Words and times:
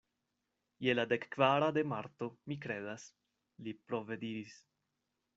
"Je 0.85 0.93
la 0.95 1.03
dekkvara 1.09 1.67
de 1.75 1.83
Marto, 1.91 2.29
mi 2.51 2.57
kredas," 2.63 3.05
li 3.67 3.75
prove 3.91 4.19
diris. 4.23 4.57